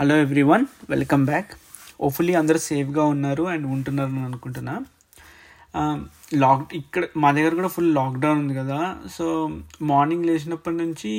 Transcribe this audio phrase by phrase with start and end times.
[0.00, 1.50] Hello everyone welcome back
[2.00, 4.74] hopefully అందరూ సేఫ్గా ఉన్నారు అండ్ ఉంటున్నారు అని అనుకుంటున్నా.
[5.74, 5.98] Um,
[6.34, 8.78] లాక్ ఇక్కడ మా దగ్గర కూడా ఫుల్ లాక్డౌన్ ఉంది కదా.
[9.16, 9.26] సో
[9.82, 11.12] మార్నింగ్ లేచినప్పటి నుంచి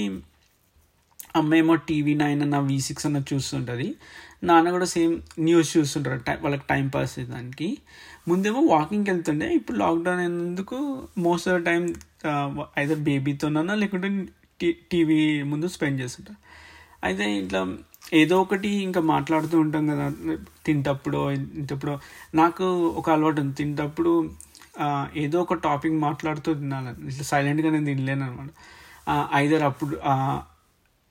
[1.36, 3.96] అమ్మేమో టీవీ నైన్ అన్న వి సిక్స్ అన్న చూస్తుంటుంది.
[4.44, 6.18] నాన్న కూడా సేమ్ న్యూస్ చూస్తుంటారు.
[6.18, 7.78] టై వాళ్ళకి టైం పాస్ అయ్యేదానికి.
[8.28, 10.80] ముందేమో వాకింగ్కి వెళ్తుండే ఇప్పుడు లాక్డౌన్ అయినందుకు
[11.18, 11.86] most of the time
[12.78, 14.10] either బేబీతోనన్నా లేకుంటే
[14.92, 16.42] టీవీ ముందు స్పెండ్ చేస్తుంటారు
[17.04, 17.62] అయితే ఇట్లా
[18.22, 20.06] ఏదో ఒకటి ఇంకా మాట్లాడుతూ ఉంటాం కదా
[20.66, 21.20] తింటప్పుడు
[21.60, 21.94] ఇంటప్పుడు
[22.36, 22.66] నాకు
[23.00, 23.56] ఒక అలవాటు ఉంది.
[23.62, 24.12] తింటప్పుడు
[25.24, 27.00] ఏదో ఒక టాపిక్ మాట్లాడుతూ తినాలని.
[27.12, 28.50] ఇట్లా సైలెంట్గా నేను తినలేను అనమాట.
[29.42, 29.96] ఐదర్ అప్పుడు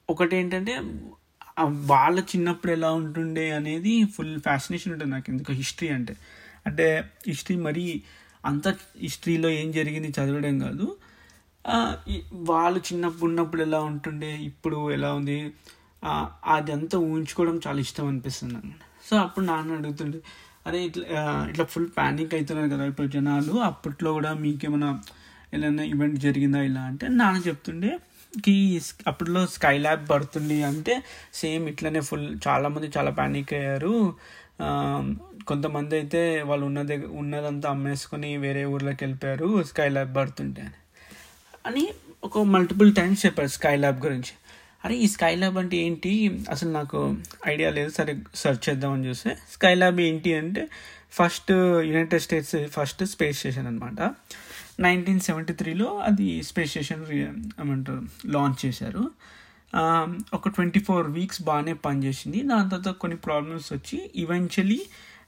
[0.08, 0.74] ఒకటి ఏంటంటే
[1.92, 5.28] వాళ్ళ చిన్నప్పుడు ఎలా ఉంటుండే అనేది ఫుల్ ఫ్యాసినేషన్ ఉంటుంది నాకు.
[5.32, 6.14] ఎందుకు హిస్టరీ అంటే.
[6.68, 6.86] అంటే
[7.28, 7.84] హిస్టరీ మరీ
[8.44, 8.68] అంత
[9.04, 10.86] హిస్టరీలో ఏం జరిగింది చదవడం కాదు.
[12.50, 15.36] వాళ్ళు చిన్నప్పుడు ఉన్నప్పుడు ఎలా ఉంటుండే ఇప్పుడు ఎలా ఉంది
[16.44, 20.18] అదంతా ఊహించుకోవడం చాలా ఇష్టం అనిపిస్తుంది అనమాట సో అప్పుడు నాన్న అడుగుతుండే
[20.66, 21.04] అరే ఇట్లా
[21.50, 25.00] ఇట్లా ఫుల్ ప్యానిక్ అవుతున్నారు కదా ఇప్పుడు జనాలు అప్పట్లో కూడా మీకేమైనా
[25.54, 26.80] ఏదైనా ఈవెంట్ జరిగిందా ఇలా?
[26.80, 27.98] అంటే నాన్న చెప్తుండే
[28.44, 31.02] కి అప్పట్లో స్కై ల్యాబ్ పడుతుంది అంటే
[31.34, 34.14] సేమ్ ఇట్లనే ఫుల్ చాలామంది చాలా ప్యానిక్ అయ్యారు.
[35.46, 40.76] కొంతమంది అయితే వాళ్ళు ఉన్న దగ్గర ఉన్నదంతా అమ్మేసుకొని వేరే ఊర్లోకి వెళ్ళిపోయారు స్కై ల్యాబ్ పడుతుంటే అని.
[41.66, 41.92] అని
[42.24, 44.32] ఒక మల్టిపుల్ టైమ్స్ చెప్పారు స్కై ల్యాబ్ గురించి.
[44.84, 46.12] అరే ఈ స్కై ల్యాబ్ అంటే ఏంటి?
[46.50, 47.16] అసలు నాకు
[47.48, 47.90] ఐడియా లేదు.
[47.90, 50.68] సరే సెర్చ్ చేద్దామని చూస్తే స్కై ల్యాబ్ ఏంటి అంటే
[51.12, 51.52] first
[51.90, 54.00] United States first space station అనమాట
[54.80, 57.02] నైన్టీన్ సెవెంటీ త్రీలో అది స్పేస్ స్టేషన్
[57.60, 59.02] ఏమంటారు లాంచ్ చేశారు.
[60.34, 62.38] ఒక ట్వంటీ ఫోర్ వీక్స్ బాగానే పనిచేసింది.
[62.50, 64.80] దాని తర్వాత కొన్ని ప్రాబ్లమ్స్ వచ్చి ఈవెన్చువలీ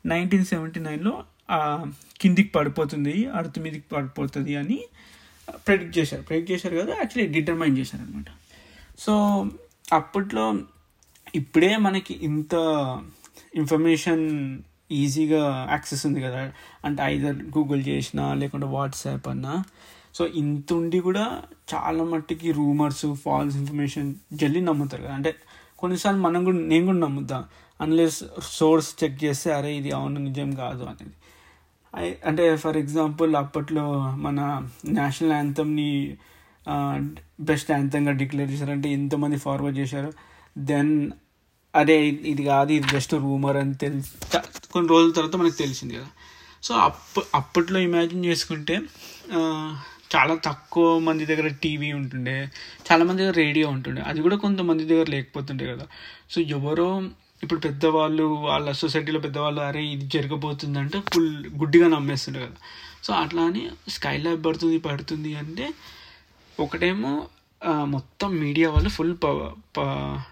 [0.06, 1.25] నైన్టీన్ సెవెంటీ నైన్లో
[2.20, 4.78] కిందికి పడిపోతుంది అర్త్ మీదకి పడిపోతుంది అని
[5.67, 6.23] ప్రెడిక్ట్ చేశారు.
[6.23, 8.30] ప్రెడిక్ట్ చేశారు కదా యాక్చువల్లీ డిటర్మైన్ చేశారు అనమాట
[8.98, 9.47] సో
[9.93, 10.55] అప్పట్లో
[11.35, 12.55] ఇప్పుడే మనకి ఇంత
[13.55, 14.59] ఇన్ఫర్మేషన్
[14.93, 16.53] ఈజీగా యాక్సెస్ ఉంది కదా.
[16.85, 19.65] అంటే ఐదర్ గూగుల్ చేసినా లేకుంటే వాట్సాప్ అన్నా.
[20.15, 21.42] సో ఇంత ఉండి కూడా
[21.75, 25.14] చాలా మట్టికి రూమర్స్ ఫాల్స్ ఇన్ఫర్మేషన్ జల్లి నమ్ముతారు కదా.
[25.14, 25.35] అంటే
[25.79, 27.45] కొన్నిసార్లు మనం కూడా నేను కూడా నమ్ముతా.
[27.80, 31.13] అన్లెస్ సోర్స్ చెక్ చేస్తే అరే ఇది అవును నిజం కాదు అనేది.
[32.27, 36.17] అంటే ఫర్ ఎగ్జాంపుల్ అప్పట్లో మన నేషనల్ యాంథమ్ని
[37.48, 40.12] బెస్ట్ యాంతంగా డిక్లేర్ చేశారంటే ఎంతమంది ఫార్వర్డ్ చేశారు.
[40.70, 40.92] దెన్
[41.74, 41.96] అదే
[42.33, 44.11] ఇది కాదు ఇది జస్ట్ రూమర్ అని తెలిసి
[44.73, 46.11] కొన్ని రోజుల తర్వాత మనకు తెలిసింది కదా.
[46.67, 48.74] సో అప్ప అప్పట్లో ఇమాజిన్ చేసుకుంటే
[50.14, 52.36] చాలా తక్కువ మంది దగ్గర టీవీ ఉంటుండే
[52.90, 55.86] చాలామంది దగ్గర రేడియో ఉంటుండే అది కూడా కొంతమంది దగ్గర లేకపోతుండే కదా.
[56.30, 56.89] సో ఎవరో
[57.42, 62.58] ఇప్పుడు పెద్దవాళ్ళు వాళ్ళ సొసైటీలో పెద్దవాళ్ళు అరే ఇది జరగబోతుందంటే ఫుల్ గుడ్డిగా నమ్మేస్తుండే కదా.
[63.02, 65.67] సో అట్లా అని స్కై ల్యాబ్ పడుతుంది పడుతుంది అంటే
[66.61, 67.13] ఒకటేమో
[67.95, 69.13] మొత్తం మీడియా వాళ్ళు ఫుల్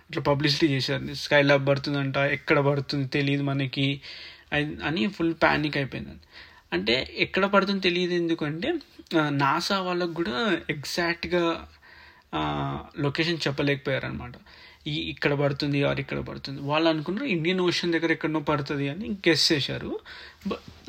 [0.08, 1.14] ఇట్లా పబ్లిసిటీ చేశారు.
[1.14, 4.00] స్కై ల్యాబ్ పడుతుందంట ఎక్కడ పడుతుంది తెలియదు మనకి
[4.88, 6.16] అని ఫుల్ ప్యానిక్ అయిపోయింది.
[6.72, 6.94] అంటే
[7.24, 8.68] ఎక్కడ పడుతుంది తెలియదు ఎందుకంటే
[9.42, 10.36] నాసా వాళ్ళకు కూడా
[10.70, 11.44] ఎగ్జాక్ట్గా
[13.04, 14.32] లొకేషన్ చెప్పలేకపోయారు అనమాట
[14.86, 16.60] ఈ ఇక్కడ పడుతుంది ఆర్ ఇక్కడ పడుతుంది.
[16.60, 19.90] వాళ్ళు అనుకున్నారు ఇండియన్ ఓషన్ దగ్గర ఎక్కడనో పడుతుంది అని గెస్ చేశారు.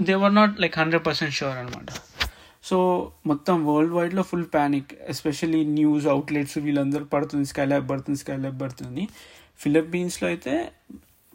[0.02, 1.90] They were not like hundred percent sure అనమాట
[2.64, 2.78] సో
[3.26, 9.08] మొత్తం world వైడ్లో full panic especially news outlets వీళ్ళందరూ పడుతుంది స్కైలాబ్ పడుతుంది స్కైలాబ్ పడుతుంది
[9.60, 10.54] ఫిలిప్పీన్స్లో అయితే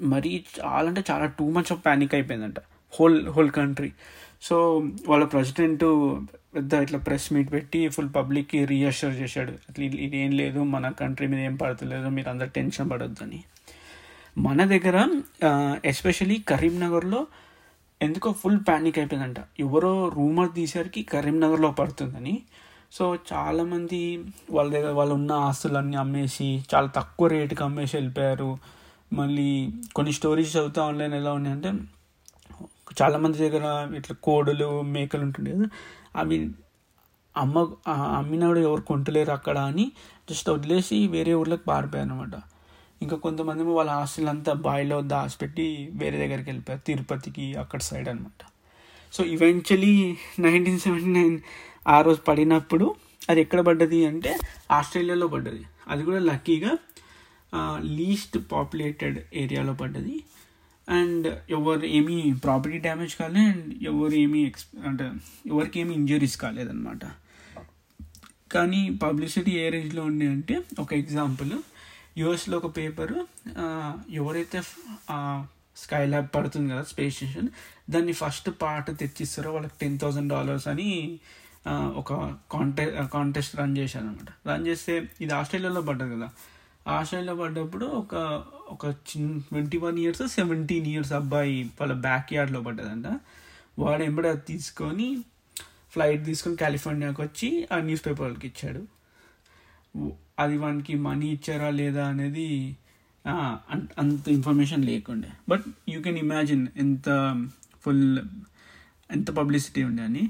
[0.03, 2.59] మరీ చాలా అంటే చాలా టూ మచ్ ఆఫ్ ప్యానిక్ అయిపోయిందంట.
[2.93, 3.93] హోల్ హోల్ కంట్రీ
[4.43, 4.57] సో
[5.09, 5.85] వాళ్ళ ప్రెసిడెంట్
[6.55, 9.53] పెద్ద ఇట్లా ప్రెస్ మీట్ పెట్టి ఫుల్ పబ్లిక్కి రీఅష్యూర్ చేశాడు.
[9.69, 13.45] అట్లా ఇది ఏం లేదు మన కంట్రీ మీద ఏం పడతలేదు మీరు అందరు టెన్షన్ పడొద్దని.
[14.39, 14.97] మన దగ్గర
[15.85, 17.27] ఎస్పెషలీ కరీంనగర్లో
[18.03, 19.37] ఎందుకో ఫుల్ ప్యానిక్ అయిపోయిందంట.
[19.61, 22.43] ఎవరో రూమర్ తీసేసరికి కరీంనగర్లో పడుతుందని.
[22.93, 28.59] సో చాలామంది వాళ్ళ దగ్గర వాళ్ళు ఉన్న ఆస్తులన్నీ అమ్మేసి చాలా తక్కువ రేటుకి అమ్మేసి వెళ్ళిపోయారు.
[29.13, 29.49] మళ్ళీ
[29.95, 31.73] కొన్ని స్టోరీస్ చదువుతూ ఆన్లైన్ ఎలా ఉన్నాయంటే
[33.03, 33.65] చాలామంది దగ్గర
[33.97, 35.69] ఇట్లా కోడులు మేకలు ఉంటుండే కదా
[36.17, 36.51] అవి
[37.37, 37.59] అమ్మ
[38.17, 39.93] అమ్మినా కూడా ఎవరు కొంటలేరు అక్కడ అని
[40.31, 42.37] జస్ట్ వదిలేసి వేరే ఊర్లోకి పారిపోయారు అనమాట
[43.03, 48.43] ఇంకా కొంతమంది వాళ్ళ ఆస్తులంతా బాయిలో దాచిపెట్టి వేరే దగ్గరికి వెళ్ళిపోయారు తిరుపతికి అక్కడ సైడ్ అనమాట
[49.13, 51.39] so eventually nineteen seventy nine
[51.89, 52.95] ఆ రోజు పడినప్పుడు
[53.31, 54.39] అది ఎక్కడ పడ్డది అంటే
[54.71, 55.63] ఆస్ట్రేలియాలో పడ్డది.
[55.89, 56.73] అది కూడా లక్కీగా
[57.85, 60.17] లీస్ట్ పాపులేటెడ్ ఏరియాలో పడ్డది.
[60.89, 65.11] అండ్ ఎవరు ఏమీ ప్రాపర్టీ డ్యామేజ్ కాలే అండ్ ఎవరు ఏమీ ఎక్స్ అంటే
[65.47, 67.05] ఎవరికి ఏమీ ఇంజరీస్ కాలేదన్నమాట.
[68.53, 71.53] కానీ పబ్లిసిటీ ఏ రేంజ్లో ఉండే అంటే ఒక ఎగ్జాంపుల్
[72.19, 73.17] యుఎస్లో ఒక పేపరు
[74.21, 74.61] ఎవరైతే
[75.83, 77.49] స్కై ల్యాబ్ పడుతుంది కదా స్పేస్ స్టేషన్
[77.91, 80.89] దాన్ని ఫస్ట్ పార్ట్ తెచ్చిస్తారో వాళ్ళకి టెన్ థౌజండ్ డాలర్స్ అని
[82.01, 82.13] ఒక
[82.53, 82.85] కాంటె
[83.15, 86.29] కాంటెస్ట్ రన్ చేశారు అనమాట రన్ చేస్తే ఇది ఆస్ట్రేలియాలో పడ్డది కదా.
[86.97, 88.15] ఆస్ట్రేలియాలో పడ్డప్పుడు ఒక
[88.75, 93.07] ఒక చిన్ twenty one years seventeen years అబ్బాయి వాళ్ళ బ్యాక్ యార్డ్లో పడ్డదంట.
[93.79, 95.09] వాడు ఎంబడ తీసుకొని
[95.95, 98.83] ఫ్లైట్ తీసుకొని కాలిఫోర్నియాకి వచ్చి ఆ న్యూస్ పేపర్ వాళ్ళకి ఇచ్చాడు.
[100.39, 102.49] అది వానికి మనీ ఇచ్చారా లేదా అనేది
[103.99, 105.31] అంత ఇన్ఫర్మేషన్ లేకుండే.
[105.49, 107.09] బట్ యూ కెన్ ఇమాజిన్ ఎంత
[107.85, 108.19] ఫుల్
[109.11, 110.25] ఎంత పబ్లిసిటీ ఉండే అని.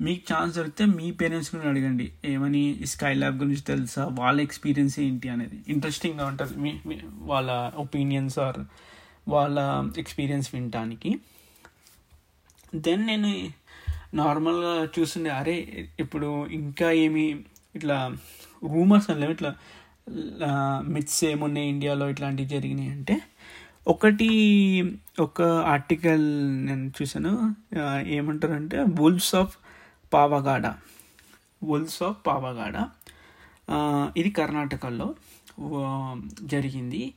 [0.00, 5.28] మీకు ఛాన్స్ దొరికితే మీ పేరెంట్స్ కూడా అడగండి ఏమని స్కై ల్యాబ్ గురించి తెలుసా వాళ్ళ ఎక్స్పీరియన్స్ ఏంటి
[5.28, 5.58] అనేది.
[5.68, 6.54] ఇంట్రెస్టింగ్గా ఉంటుంది.
[6.58, 7.00] మీ
[7.30, 8.60] వాళ్ళ ఒపీనియన్స్ ఆర్
[9.28, 9.58] వాళ్ళ
[9.98, 11.10] ఎక్స్పీరియన్స్ వినటానికి.
[12.74, 13.30] దెన్ నేను
[14.14, 15.56] నార్మల్గా చూస్తుండే అరే
[16.00, 17.24] ఇప్పుడు ఇంకా ఏమి
[17.74, 17.98] ఇట్లా
[18.64, 19.54] రూమర్స్ అనలేము ఇట్లా
[20.88, 23.22] మిత్స్ ఏమున్నాయి ఇండియాలో ఇట్లాంటివి జరిగినాయి అంటే
[23.88, 24.28] ఒకటి
[25.20, 26.26] ఒక ఆర్టికల్
[26.66, 27.32] నేను చూశాను.
[28.06, 29.56] ఏమంటారంటే wolves of
[30.12, 30.74] Pavagada
[31.64, 32.88] wolves of Pavagada
[34.16, 35.14] ఇది కర్ణాటకలో
[36.42, 37.14] జరిగింది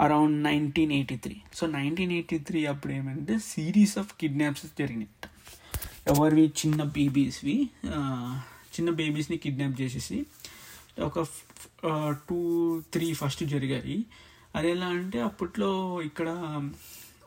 [0.00, 1.36] around nineteen eighty three.
[1.54, 5.08] So nineteen eighty three అప్పుడు ఏమంటే సిరీస్ ఆఫ్ కిడ్నాప్స్ జరిగినాయి.
[6.08, 6.48] ఎవరివి?
[6.48, 7.56] చిన్న బేబీస్వి
[8.74, 10.26] చిన్న బేబీస్ని కిడ్నాప్ చేసేసి
[10.98, 11.26] ఒక
[12.28, 12.38] టూ
[12.92, 14.06] త్రీ ఫస్ట్ జరిగాయి.
[14.56, 16.28] అది ఎలా అంటే అప్పట్లో ఇక్కడ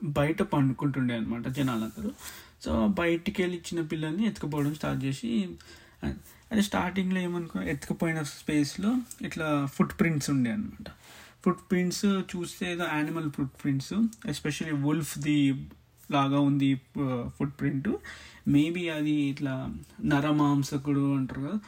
[0.03, 2.11] బయట పండుకుంటుండే అనమాట జనాలందరూ.
[2.61, 5.49] సో బయటికి వెళ్ళి చిన్న పిల్లల్ని ఎత్తుకుపోవడం స్టార్ట్ చేసి
[6.51, 10.89] అదే స్టార్టింగ్లో ఏమనుకో ఎత్తుకుపోయిన స్పేస్లో ఇట్లా ఫుట్ ప్రింట్స్ ఉండే అనమాట
[11.45, 13.93] ఫుట్ ప్రింట్స్ చూస్తే ఏదో యానిమల్ ఫుట్ ప్రింట్స్
[14.27, 15.67] ఎస్పెషల్లీ వుల్ఫ్ది
[16.11, 16.81] లాగా ఉంది
[17.27, 17.89] ఫుట్ ప్రింట్
[18.47, 19.75] మేబీ అది ఇట్లా
[20.05, 21.59] నరమాంసకుడు అంటారు కదా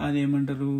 [0.00, 0.70] అదేమంటారు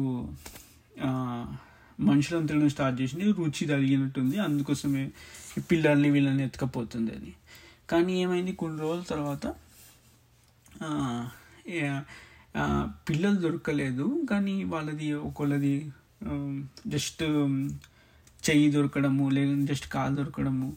[2.01, 5.03] మనుషులను తినడం స్టార్ట్ చేసింది రుచి తగినట్టుంది అందుకోసమే
[5.59, 7.33] ఈ పిల్లల్ని వీళ్ళని ఎత్తుకపోతుంది అది
[7.91, 9.47] కానీ ఏమైంది కొన్ని రోజుల తర్వాత
[13.09, 15.75] పిల్లలు దొరకలేదు కానీ వాళ్ళది ఒకళ్ళది
[16.87, 17.23] జస్ట్
[18.43, 20.69] చెయ్యి దొరకడము లేకుంటే జస్ట్ కాలు దొరకడము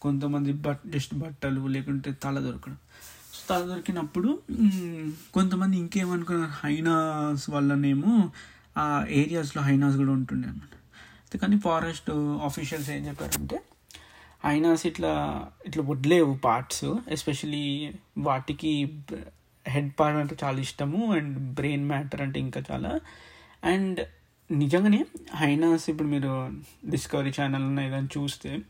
[0.00, 2.78] కొంతమంది బట్ జస్ట్ బట్టలు లేకుంటే తల దొరకడం.
[3.48, 4.42] సో దొరికినప్పుడు
[5.34, 8.30] కొంతమంది ఇంకేమనుకున్నారు హైనాస్ వల్లనేమో
[8.78, 12.10] ఆ ఏరియాస్లో హైనాస్ కూడా ఉంటుండే అనమాట కానీ ఫారెస్ట్
[12.42, 13.60] ఆఫీషియల్స్ ఏం చెప్పారంటే
[14.44, 15.12] హైనాస్ ఇట్లా
[15.66, 18.94] ఇట్లా వడ్లేవు పార్ట్స్ ఎస్పెషలీ వాటికి
[19.66, 23.00] హెడ్ పార్ట్ అంటే చాలా ఇష్టము అండ్ బ్రెయిన్ మ్యాటర్ అంటే ఇంకా చాలా.
[23.64, 24.00] అండ్
[24.52, 26.52] నిజంగానే హైనాస్ ఇప్పుడు మీరు
[26.90, 28.62] డిస్కవరీ ఛానల్ ఏదైనా చూస్తే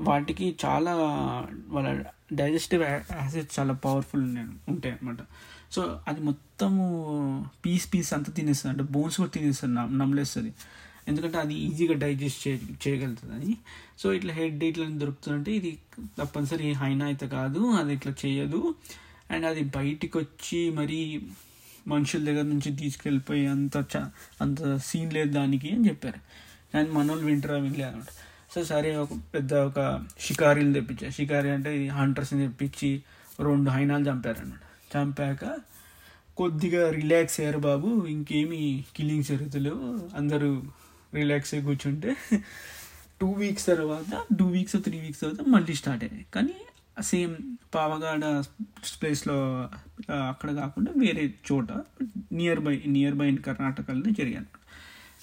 [0.00, 0.94] వాటికి చాలా
[1.68, 4.38] వాళ్ళ డైజెస్టివ్ యాసిడ్స్ చాలా పవర్ఫుల్
[4.68, 5.16] ఉంటాయి అనమాట
[5.72, 8.78] సో అది మొత్తము పీస్ పీస్ అంతా తినేస్తుంది.
[8.78, 10.54] అంటే బోన్స్ కూడా తినేస్తుంది నమ్మలేస్తుంది.
[11.08, 13.34] ఎందుకంటే అది ఈజీగా డైజెస్ట్ చే చేయగలుగుతుంది.
[13.34, 13.56] అని
[13.98, 15.78] సో ఇట్లా హెడ్ ఇట్లా దొరుకుతుందంటే ఇది
[16.18, 18.74] తప్పనిసరి హైనా అయితే కాదు అది ఇట్లా చేయదు.
[19.30, 21.22] అండ్ అది బయటికి వచ్చి మరీ
[21.88, 23.78] మనుషుల దగ్గర నుంచి తీసుకెళ్ళిపోయి అంత
[24.40, 26.18] అంత సీన్ లేదు దానికి అని చెప్పారు.
[26.74, 28.06] కానీ మనోళ్ళు వాళ్ళు వింటరా వినలేదు అనమాట
[28.54, 33.02] సో సరే ఒక పెద్ద ఒక షికారీలు తెప్పించారు షికారి అంటే ఇది హంటర్స్ని తెప్పించి
[33.40, 34.60] రెండు హైనాలు చంపారనమాట
[34.96, 35.44] చంపాక
[36.36, 40.00] కొద్దిగా రిలాక్స్ అయ్యారు బాబు ఇంకేమీ కిల్లింగ్ జరుగుతలేవు.
[40.16, 40.62] అందరూ
[41.14, 42.16] రిలాక్స్ అయ్యి కూర్చుంటే
[43.20, 46.56] టూ వీక్స్ తర్వాత టూ వీక్స్ త్రీ వీక్స్ తర్వాత మళ్ళీ స్టార్ట్ అయ్యాయి కానీ
[47.02, 47.34] సేమ్
[47.74, 48.24] పావగాడ
[49.00, 49.68] ప్లేస్లో
[50.28, 51.72] అక్కడ కాకుండా వేరే చోట
[52.32, 54.50] near by near by in కర్ణాటకలోనే జరిగాను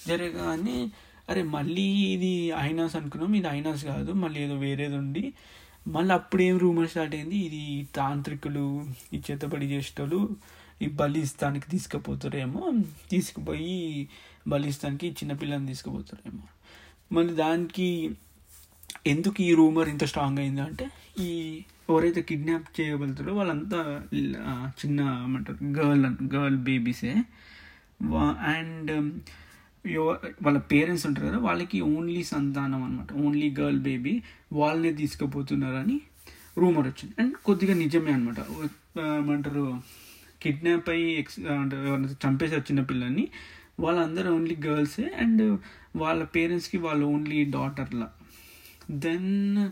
[0.08, 0.90] జరగానే
[1.32, 1.84] అరే మళ్ళీ
[2.14, 2.32] ఇది
[2.68, 5.24] ఐనాస్ అనుకున్నాం ఇది ఐనాస్ కాదు మళ్ళీ ఏదో వేరేది ఉండి
[5.88, 7.36] మళ్ళీ అప్పుడు ఏం రూమర్ స్టార్ట్ అయింది?
[7.46, 7.62] ఇది
[7.96, 8.64] తాంత్రికులు
[9.12, 10.20] ఈ చేతబడి చేసేటోళ్ళు
[10.82, 12.62] ఈ బలిస్తానికి తీసుకుపోతారేమో
[13.10, 13.78] తీసుకుపోయి
[14.48, 16.44] బలిస్తానికి చిన్నపిల్లని తీసుకుపోతారేమో.
[17.14, 17.88] మళ్ళీ దానికి
[19.06, 20.86] ఎందుకు ఈ రూమర్ ఇంత స్ట్రాంగ్ అయింది అంటే
[21.22, 21.30] ఈ
[21.90, 23.80] ఎవరైతే కిడ్నాప్ చేయగలుగుతారో వాళ్ళంతా
[24.80, 27.12] చిన్న ఏమంటారు గర్ల్ గర్ల్ బేబీసే.
[28.54, 28.92] అండ్
[30.42, 34.22] వాళ్ళ పేరెంట్స్ ఉంటారు కదా వాళ్ళకి ఓన్లీ సంతానం అనమాట ఓన్లీ గర్ల్ బేబీ
[34.52, 36.00] వాళ్ళనే తీసుకుపోతున్నారని
[36.58, 37.14] రూమర్ వచ్చింది.
[37.18, 38.38] అండ్ కొద్దిగా నిజమే అనమాట
[38.98, 39.82] ఏమంటారు
[40.42, 41.76] కిడ్నాప్ అయ్యి ఎక్స్ అంటే
[42.26, 43.28] చంపేసి చిన్న పిల్లల్ని
[43.80, 45.58] వాళ్ళందరూ ఓన్లీ గర్ల్సే అండ్
[45.96, 48.12] వాళ్ళ పేరెంట్స్కి వాళ్ళు ఓన్లీ డాటర్లా
[48.90, 49.70] దెన్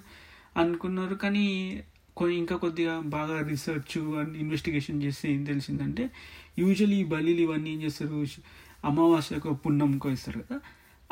[0.57, 1.75] అనుకున్నారు కానీ
[2.21, 6.11] ఇంకా కొద్దిగా బాగా రీసెర్చ్ అండ్ ఇన్వెస్టిగేషన్ చేస్తే ఏం తెలిసిందంటే
[6.59, 8.27] యూజువల్లీ బలీలు ఇవన్నీ ఏం చేస్తారు?
[8.85, 10.59] అమావాస్యకు పుణ్యంకో ఇస్తారు కదా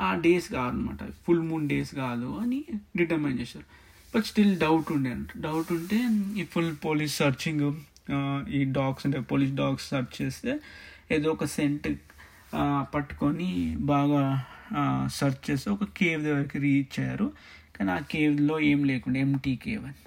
[0.00, 2.64] ఆ డేస్ కాదనమాట ఫుల్ మూన్ డేస్ కాదు అని
[2.96, 3.64] డిటర్మైన్ చేశారు.
[4.14, 5.28] బట్ స్టిల్ డౌట్ ఉండే అంట.
[5.36, 5.98] డౌట్ ఉంటే
[6.40, 7.66] ఈ ఫుల్ పోలీస్ సర్చింగ్
[8.50, 10.60] ఈ డాగ్స్ అంటే పోలీస్ డాగ్స్ సర్చ్ చేస్తే
[11.10, 11.88] ఏదో ఒక సెంట్
[12.94, 14.44] పట్టుకొని బాగా
[15.14, 17.32] సర్చ్ చేస్తే ఒక కేవ్ దగ్గరికి రీచ్ అయ్యారు.
[17.76, 20.02] కానీ ఆ కేవ్లో ఏం లేకుండా ఎంటీ కేవ్ అని.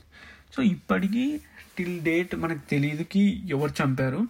[0.56, 1.39] సో ఇప్పటికీ
[1.77, 4.22] టిల్ డేట్ మనకు తెలియదుకి ఎవరు చంపారు.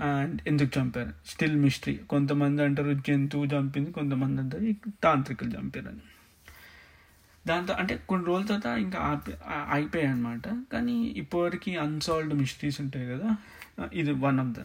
[0.00, 1.12] అండ్ ఎందుకు చంపారు?
[1.26, 6.04] స్టిల్ మిస్టరీ కొంతమంది అంటారు జంతువు చంపింది కొంతమంది అంటారు తాంత్రికులు చంపారని.
[7.46, 9.32] దాంతో అంటే కొన్ని రోజుల తర్వాత ఇంకా ఆపి
[9.70, 13.28] అయిపోయాయి అనమాట కానీ ఇప్పటివరకు అన్సాల్వ్డ్ మిస్టరీస్ ఉంటాయి కదా
[13.92, 14.64] ఇది వన్ ఆఫ్ ద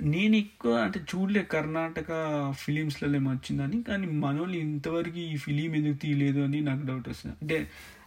[0.00, 2.10] నేను ఎక్కువ అంటే చూడలే కర్ణాటక
[2.58, 7.36] ఫిలిమ్స్లలో ఏమో వచ్చిందని కానీ మనోళ్ళు ఇంతవరకు ఈ ఫిలిం ఎందుకు తీయలేదు అని నాకు డౌట్ వస్తుంది.
[7.42, 7.58] అంటే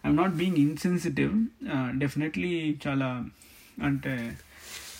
[0.05, 1.33] I'm not being insensitive
[1.99, 3.09] definitely చాలా
[3.83, 4.13] అంటే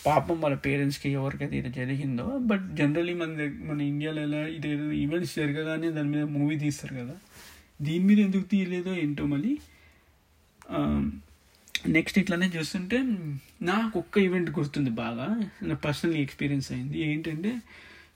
[0.08, 3.30] పాపం వాళ్ళ పేరెంట్స్కి ఎవరికైతే ఇది జరిగిందో బట్ జనరలీ మన
[3.70, 4.70] మన ఇండియాలో ఎలా ఇది
[5.04, 7.16] ఈవెంట్స్ జరగగానే దాని మీద మూవీ తీస్తారు కదా.
[7.82, 9.52] దీని మీద ఎందుకు తీయలేదో ఏంటో మళ్ళీ
[11.96, 12.98] నెక్స్ట్ ఇట్లానే చూస్తుంటే
[13.70, 15.26] నాకు ఒక్క ఈవెంట్ గుర్తుంది బాగా.
[15.62, 16.96] నా పర్సనల్ ఎక్స్పీరియన్స్ అయింది.
[17.08, 17.52] ఏంటంటే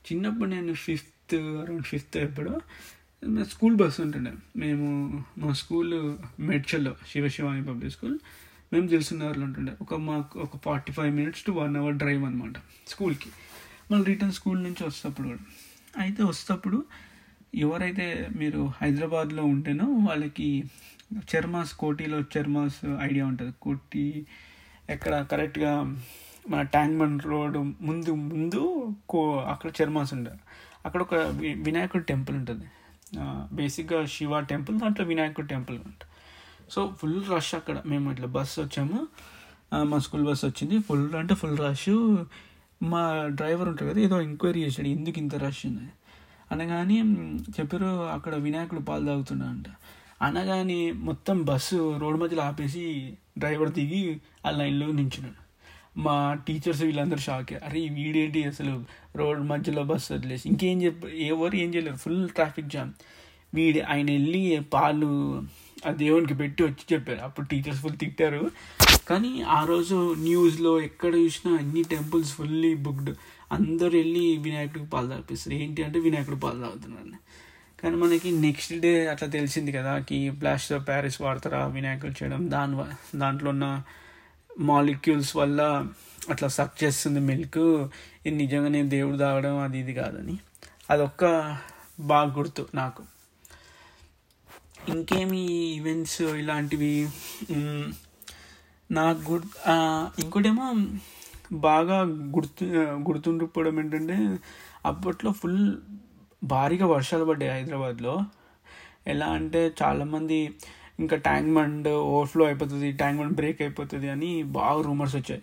[0.06, 2.54] చిన్నప్పుడు నేను ఫిఫ్త్ అరౌండ్ ఫిఫ్త్ ఎప్పుడో
[3.50, 4.32] స్కూల్ బస్ ఉంటుండే.
[4.56, 4.86] మేము
[5.38, 5.92] మా స్కూల్
[6.40, 8.16] మెడ్చల్లో శివశివాని పబ్లిక్ స్కూల్.
[8.72, 9.72] మేము తెలిసినవర్లు ఉంటుండే.
[9.82, 13.30] ఒక మాకు ఒక forty five minutes to one hour drive అనమాట స్కూల్కి.
[13.90, 15.42] మళ్ళీ రిటర్న్ స్కూల్ నుంచి వస్తప్పుడు కూడా.
[15.98, 16.78] అయితే వస్తప్పుడు
[17.54, 20.48] ఎవరైతే మీరు హైదరాబాద్లో ఉంటేనో వాళ్ళకి
[21.32, 23.52] చర్మాస్ కోటిలో చర్మాస్ ఐడియా ఉంటుంది.
[23.62, 24.04] కోటి
[24.90, 25.72] ఎక్కడ కరెక్ట్గా
[26.48, 28.62] మన ట్యాంక్ బండ్ రోడ్ ముందు ముందు
[29.08, 30.40] కో అక్కడ చర్మాస్ ఉంటుంది
[30.86, 31.14] అక్కడ ఒక
[31.66, 32.66] వినాయకుడి టెంపుల్ ఉంటుంది.
[33.52, 36.08] బేసిక్గా శివ టెంపుల్ దాంట్లో వినాయకుడి టెంపుల్ ఉంటుంది
[36.72, 37.76] సో ఫుల్ రష్ అక్కడ.
[37.86, 39.06] మేము ఇట్లా బస్ వచ్చాము.
[39.82, 40.78] మా స్కూల్ బస్ వచ్చింది.
[40.78, 41.88] ఫుల్ అంటే ఫుల్ రష్.
[42.82, 44.88] మా డ్రైవర్ ఉంటారు కదా ఏదో ఎంక్వైరీ చేశాడు.
[44.88, 45.88] ఎందుకు ఇంత రష్ ఉంది
[46.52, 47.00] అనగానే
[47.60, 49.66] చెప్పారు అక్కడ వినాయకుడు పాలు తాగుతున్నాడంట.
[50.22, 52.82] అనగానే మొత్తం బస్సు రోడ్ మధ్యలో ఆపేసి
[53.38, 55.42] డ్రైవర్ దిగి ఆ లైన్లో నించున్నాడు.
[55.98, 58.84] మా టీచర్స్ వీళ్ళందరూ షాకే అరే వీడేంటి అసలు
[59.16, 60.48] రోడ్ మధ్యలో బస్సు వదిలేసి?
[60.48, 61.96] ఇంకేం చెప్ప ఎవరు ఏం చేయలేరు.
[61.96, 62.92] Full traffic jam.
[63.54, 65.42] వీడి ఆయన వెళ్ళి పాలు
[65.86, 67.20] ఆ దేవునికి పెట్టి వచ్చి చెప్పారు.
[67.20, 68.50] అప్పుడు టీచర్స్ ఫుల్ తిట్టారు.
[69.08, 73.10] కానీ ఆ రోజు న్యూస్లో ఎక్కడ చూసినా అన్ని టెంపుల్స్ ఫుల్లీ బుక్డ్
[73.52, 77.18] అందరూ వెళ్ళి వినాయకుడికి పాలు తాపిస్తారు ఏంటి అంటే వినాయకుడు పాలు తాగుతున్నాడు
[77.82, 82.76] కానీ మనకి నెక్స్ట్ డే అట్లా తెలిసింది కదా కి ప్లాస్టర్ ఆఫ్ ప్యారిస్ వాడతారా వినాయకుడు చేయడం దాని
[83.18, 83.82] దాంట్లో ఉన్న
[84.58, 85.86] మాలిక్యూల్స్ వల్ల
[86.30, 87.58] అట్లా సక్ చేస్తుంది మిల్క్
[88.26, 90.38] ఇది నిజంగానే దేవుడు తాగడం అది ఇది కాదని.
[90.90, 91.24] అదొక్క
[92.00, 93.02] బాగా గుర్తు నాకు.
[94.90, 95.40] ఇంకేమి
[95.78, 96.94] ఈవెంట్స్ ఇలాంటివి?
[98.90, 99.44] నాకు గుర్
[100.22, 100.66] ఇంకోటేమో
[101.66, 101.98] బాగా
[102.36, 102.64] గుర్తు
[103.08, 104.16] గుర్తుండిపోవడం ఏంటంటే
[104.86, 105.62] అప్పట్లో ఫుల్
[106.44, 108.14] భారీగా వర్షాలు పడ్డాయి హైదరాబాద్లో.
[109.06, 110.38] ఎలా అంటే చాలామంది
[110.98, 115.42] ఇంకా ట్యాంక్ బండ్ ఓవర్ఫ్లో అయిపోతుంది ట్యాంక్ బండ్ బ్రేక్ అయిపోతుంది అని బాగా రూమర్స్ వచ్చాయి.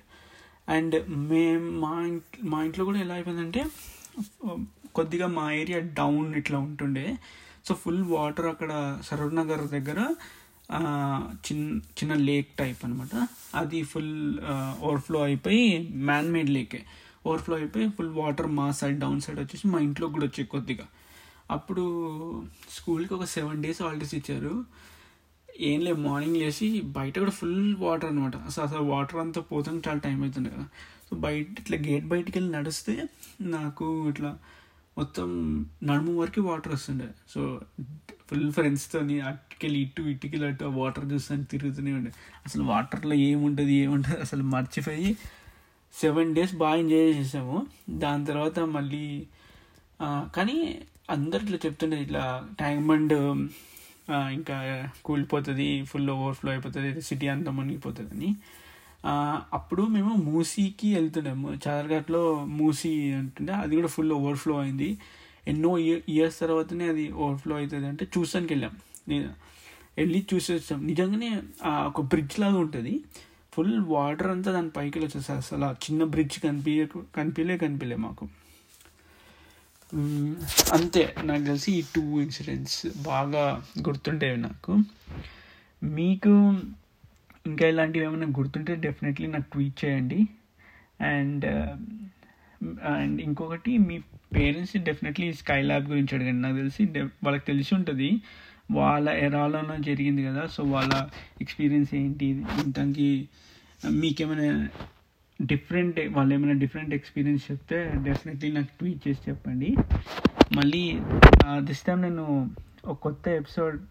[0.69, 0.96] అండ్
[1.31, 3.63] మేం మా ఇంట్లో మా ఇంట్లో కూడా ఎలా అయిపోయిందంటే
[4.96, 7.17] కొద్దిగా మా ఏరియా డౌన్ ఇట్లా ఉంటుండే.
[7.68, 8.72] సో ఫుల్ వాటర్ అక్కడ
[9.08, 10.00] సరూర్ నగర్ దగ్గర
[11.48, 11.63] చిన్న
[12.00, 13.16] చిన్న లేక్ టైప్ అనమాట
[13.60, 14.13] అది ఫుల్
[14.86, 15.63] ఓవర్ఫ్లో అయిపోయి
[16.10, 16.82] మ్యాన్ మేడ్ లేకే
[17.28, 20.86] ఓవర్ఫ్లో అయిపోయి ఫుల్ వాటర్ మా సైడ్ డౌన్ సైడ్ వచ్చేసి మా ఇంట్లోకి కూడా వచ్చాయి కొద్దిగా.
[21.56, 21.86] అప్పుడు
[22.75, 24.54] స్కూల్కి ఒక సెవెన్ డేస్ హాలిడేస్ ఇచ్చారు.
[25.70, 30.01] ఏం లేదు మార్నింగ్ లేచి బయట కూడా ఫుల్ వాటర్ అనమాట అసలు అసలు వాటర్ అంతా పోతుంది చాలా
[30.06, 30.66] టైం అవుతుంది కదా.
[31.10, 32.96] సో బయట ఇట్లా గేట్ బయటికి వెళ్ళి నడిస్తే
[33.56, 34.32] నాకు ఇట్లా
[35.00, 35.29] మొత్తం
[35.84, 37.08] నడుము వరకు వాటర్ వస్తుండే.
[37.34, 37.41] సో
[38.29, 42.12] ఫుల్ ఫ్రెండ్స్తోని అటుకెళ్ళి ఇటు ఇటుకెళ్ళి అటు ఆ వాటర్ చూస్తాను తిరుగుతూనే ఉండే.
[42.46, 45.10] అసలు వాటర్లో ఏముంటుంది ఏముంటుంది అసలు మర్చిపోయి
[45.94, 47.56] సెవెన్ డేస్ బాగా ఎంజాయ్ చేసాము
[48.03, 49.06] దాని తర్వాత మళ్ళీ
[50.36, 50.58] కానీ
[51.10, 52.24] అందరు ఇట్లా చెప్తుండే ఇట్లా
[52.58, 53.13] ట్యాంక్బండ్
[54.38, 54.58] ఇంకా
[55.06, 58.29] కూలిపోతుంది ఫుల్ ఓవర్ఫ్లో అయిపోతుంది సిటీ అంతా మునిగిపోతుంది అని
[59.06, 63.53] అప్పుడు మేము మూసీకి వెళ్తుండేము చాదర్ఘాట్లో మూసీ అంటుండే.
[63.53, 64.98] అది కూడా ఫుల్ ఓవర్ఫ్లో అయింది.
[65.48, 68.72] ఎన్నో ఇయర్ ఇయర్స్ తర్వాతనే అది ఓవర్ఫ్లో అవుతుంది అంటే చూసానికి వెళ్ళాం.
[69.08, 69.29] నేను
[69.98, 70.88] వెళ్ళి చూసి వచ్చాం.
[70.88, 73.01] నిజంగానే ఒక బ్రిడ్జ్ లాగా ఉంటుంది.
[73.53, 76.86] ఫుల్ వాటర్ అంతా దాని పైకి వచ్చేసారు అసలు ఆ చిన్న బ్రిడ్జ్ కనిపించ
[77.18, 78.27] కనిపించలే కనిపించలే మాకు.
[80.74, 81.15] అంతే.
[81.24, 84.77] నాకు తెలిసి ఈ టూ ఇన్సిడెంట్స్ బాగా గుర్తుండేవి నాకు.
[85.84, 86.60] మీకు
[87.50, 90.27] ఇంకా ఇలాంటివి ఏమైనా గుర్తుంటే డెఫినెట్లీ నాకు ట్వీట్ చేయండి.
[91.01, 91.46] అండ్
[92.84, 94.00] అండ్ uh, ఇంకొకటి మీ
[94.36, 96.41] పేరెంట్స్ డెఫినెట్లీ స్కై ల్యాబ్ గురించి అడగండి.
[96.41, 98.22] నాకు తెలిసి డె- వాళ్ళకి తెలిసి ఉంటుంది.
[98.72, 101.08] వాళ్ళ ఎరాలోనో జరిగింది కదా సో వాళ్ళ
[101.41, 103.29] ఎక్స్పీరియన్స్ ఏంటి ఇంతకి
[103.91, 104.70] మీకేమైనా
[105.41, 109.75] డిఫరెంట్ వాళ్ళు ఏమైనా డిఫరెంట్ ఎక్స్పీరియన్స్ చెప్తే డెఫినెట్లీ నాకు ట్వీట్ చేసి చెప్పండి.
[110.56, 111.00] మళ్ళీ
[111.50, 112.51] uh, దిస్ టైం నేను
[112.86, 113.82] ఒక కొత్త ఎపిసోడ్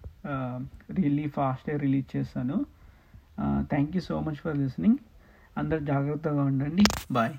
[1.03, 2.67] రిలీ ఫాస్ట్గా రిలీజ్ చేస్తాను
[3.73, 4.99] thank you so much for listening
[5.57, 6.85] అందరు జాగ్రత్తగా ఉండండి.
[7.13, 7.35] బాయ్